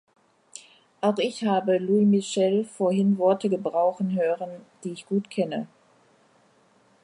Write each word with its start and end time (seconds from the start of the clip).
Auch 1.01 1.19
ich 1.19 1.43
habe 1.45 1.77
Louis 1.77 2.07
Michel 2.07 2.65
vorhin 2.65 3.19
Worte 3.19 3.49
gebrauchen 3.49 4.17
hören, 4.19 4.65
die 4.83 4.93
ich 4.93 5.05
gut 5.05 5.29
kenne. 5.29 5.67